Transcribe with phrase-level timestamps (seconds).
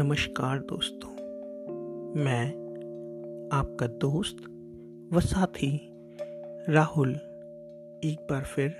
[0.00, 1.08] नमस्कार दोस्तों,
[2.20, 2.46] मैं
[3.52, 4.36] आपका दोस्त
[5.12, 5.90] व साथी
[6.68, 7.10] राहुल
[8.04, 8.70] एक बार फिर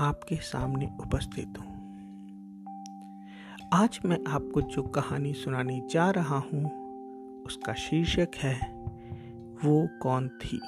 [0.00, 1.76] आपके सामने उपस्थित हूँ।
[3.74, 6.64] आज मैं आपको जो कहानी सुनाने जा रहा हूँ,
[7.42, 8.84] उसका शीर्षक है,
[9.64, 10.60] वो कौन थी?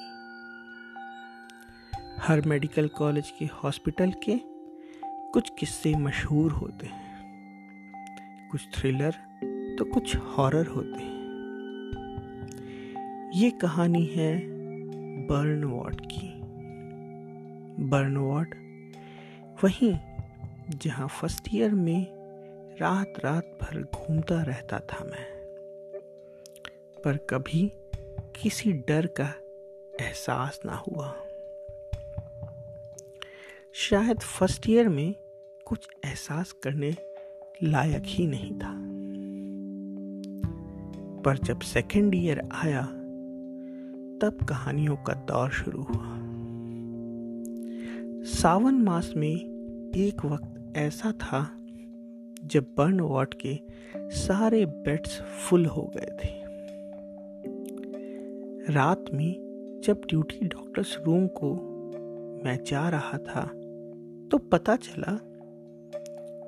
[2.20, 4.40] हर मेडिकल कॉलेज के हॉस्पिटल के
[5.04, 7.04] कुछ किस्से मशहूर होते हैं।
[8.50, 9.33] कुछ थ्रिलर
[9.78, 11.14] तो कुछ हॉरर होते हैं।
[13.34, 14.40] ये कहानी है
[15.26, 16.40] बर्न वार्ड की।
[17.84, 18.54] बर्न वार्ड
[19.64, 19.98] वहीं
[20.70, 22.06] जहाँ फ़र्स्ट ईयर में
[22.80, 25.34] रात रात भर घूमता रहता था मैं।
[27.04, 27.72] पर कभी
[28.42, 29.34] किसी डर का
[30.00, 31.16] एहसास ना हुआ।
[33.72, 35.14] शायद फ़र्स्ट ईयर में
[35.64, 36.96] कुछ एहसास करने
[37.62, 38.83] लायक ही नहीं था।
[41.24, 42.82] पर जब सेकेंड ईयर आया,
[44.22, 46.12] तब कहानियों का दौर शुरू हुआ।
[48.24, 49.34] सावन मास में
[49.96, 51.40] एक वक्त ऐसा था,
[52.44, 53.58] जब बर्न वार्ड के
[53.96, 56.32] सारे बेड्स फुल हो गए थे।
[58.72, 61.54] रात में जब ड्यूटी डॉक्टर्स रूम को
[62.44, 63.42] मैं जा रहा था
[64.30, 65.18] तो पता चला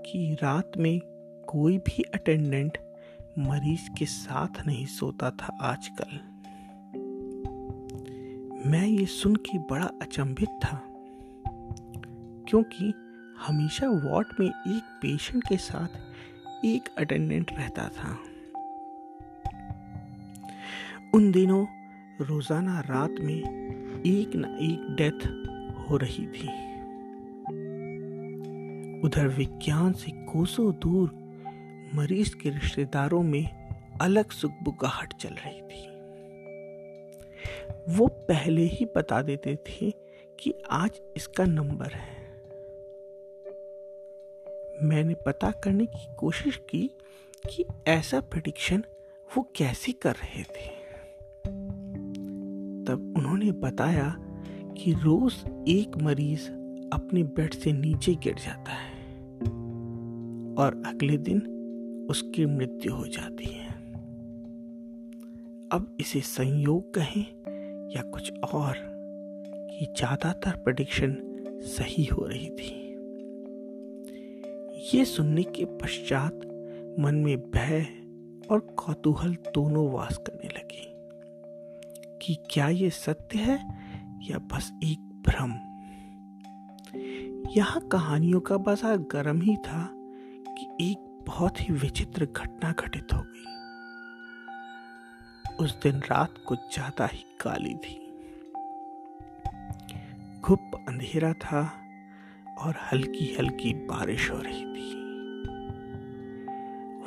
[0.02, 1.00] कि रात में
[1.48, 2.78] कोई भी अटेंडेंट
[3.38, 6.18] मरीज़ के साथ नहीं सोता था आजकल।
[8.70, 10.80] मैं ये सुन के बड़ा अचंभित था,
[12.48, 12.92] क्योंकि
[13.38, 18.16] हमेशा वार्ड में एक पेशेंट के साथ एक अटेंडेंट रहता था।
[21.14, 21.64] उन दिनों
[22.20, 25.26] रोज़ाना रात में एक न एक डेथ
[25.80, 26.48] हो रही थी।
[29.00, 31.25] उधर विज्ञान से कोसों दूर
[31.96, 33.68] मरीज़ के रिश्तेदारों में
[34.00, 35.96] अलग सुखबुगाहट चल रही थी।
[37.88, 39.90] वो पहले ही बता देते थे
[40.40, 42.16] कि आज इसका नंबर है।
[44.82, 46.90] मैंने पता करने की कोशिश की
[47.50, 48.84] कि ऐसा प्रिडिक्शन
[49.36, 50.68] वो कैसे कर रहे थे।
[52.84, 54.16] तब उन्होंने बताया
[54.78, 55.34] कि रोज
[55.68, 56.50] एक मरीज़
[56.92, 59.04] अपने बेड से नीचे गिर जाता है
[60.54, 61.55] और अगले दिन
[62.10, 63.74] उसकी मृत्यु हो जाती है।
[65.72, 67.24] अब इसे संयोग कहें
[67.90, 68.74] या कुछ और
[69.70, 71.16] कि ज़्यादातर प्रडिक्शन
[71.66, 72.74] सही हो रही थी।
[74.92, 76.40] ये सुनने के पश्चात
[77.00, 77.86] मन में भय
[78.50, 80.84] और कौतूहल दोनों वास करने लगे
[82.22, 83.56] कि क्या ये सत्य है
[84.22, 85.52] या बस एक भ्रम?
[87.56, 89.88] यहाँ कहानियों का बाज़ार गर्म ही था
[90.48, 93.44] कि एक बहुत ही विचित्र घटना घटित हो गई।
[95.64, 97.94] उस दिन रात कुछ ज़्यादा ही काली थी।
[100.40, 101.62] घुप अंधेरा था
[102.58, 104.94] और हल्की हल्की बारिश हो रही थी।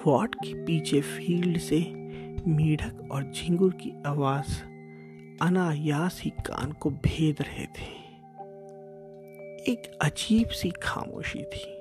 [0.06, 1.80] वार्ड के पीछे फ़ील्ड से
[2.48, 4.62] मेढक और झिंगुर की आवाज़
[5.42, 7.92] अनायास ही कान को भेद रहे थे।
[9.72, 11.79] एक अजीब सी खामोशी थी।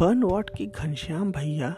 [0.00, 1.68] बर्न वार्ड के घनश्याम भैया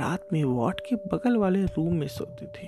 [0.00, 2.66] रात में वार्ड के बगल वाले रूम में सोते थे।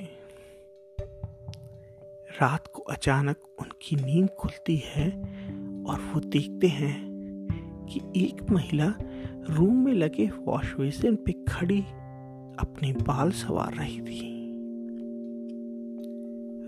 [2.40, 5.10] रात को अचानक उनकी नींद खुलती है
[5.84, 6.94] और वो देखते हैं
[7.90, 8.94] कि एक महिला
[9.50, 11.80] रूम में लगे वॉश बेसिन पे खड़ी
[12.60, 14.22] अपने बाल सवार रही थी।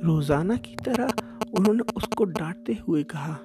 [0.07, 1.13] रोज़ाना की तरह
[1.59, 3.39] उन्होंने उसको डांटते हुए कहा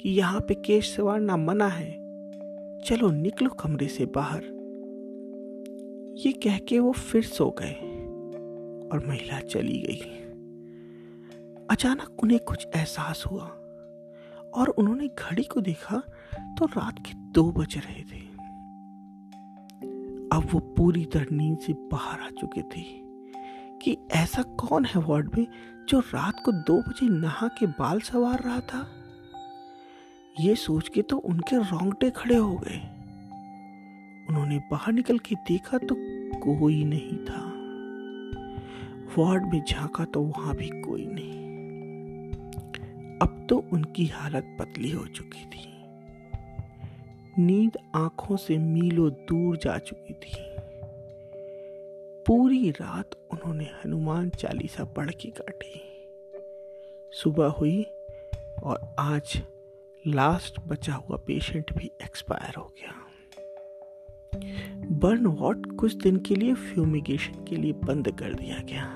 [0.00, 2.03] कि यहाँ पे केश सवारना मना है।
[2.84, 4.42] चलो निकलो कमरे से बाहर।
[6.26, 7.72] ये कह के वो फिर सो गए
[8.92, 10.00] और महिला चली गई।
[11.70, 13.46] अचानक उन्हें कुछ एहसास हुआ
[14.54, 16.02] और उन्होंने घड़ी को देखा
[16.58, 18.22] तो रात के दो बज रहे थे।
[20.36, 22.82] अब वो पूरी तरह नींद से बाहर आ चुके थे
[23.82, 25.46] कि ऐसा कौन है वार्ड में
[25.88, 28.86] जो रात को दो बजे नहा के बाल सवार रहा था?
[30.40, 32.78] ये सोच के तो उनके रोंगटे खड़े हो गए।
[34.28, 35.94] उन्होंने बाहर निकल के देखा तो
[36.40, 37.42] कोई नहीं था।
[39.18, 41.44] वार्ड में झांका तो वहाँ भी कोई नहीं।
[43.18, 45.70] अब तो उनकी हालत पतली हो चुकी थी।
[47.42, 50.36] नींद आँखों से मीलों दूर जा चुकी थी।
[52.26, 55.80] पूरी रात उन्होंने हनुमान चालीसा पढ़ के काटी।
[57.12, 57.82] सुबह हुई
[58.62, 59.42] और आज
[60.06, 62.92] लास्ट बचा हुआ पेशेंट भी एक्सपायर हो गया।
[64.86, 68.94] बर्न वॉट कुछ दिन के लिए फ्यूमिगेशन के लिए बंद कर दिया गया।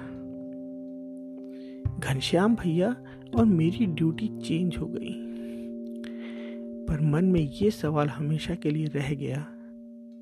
[1.99, 2.97] घनश्याम भैया
[3.37, 5.29] और मेरी ड्यूटी चेंज हो गई।
[6.85, 9.47] पर मन में ये सवाल हमेशा के लिए रह गया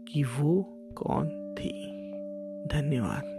[0.08, 0.62] कि वो
[0.94, 1.86] कौन थी?
[2.66, 3.35] धन्यवाद।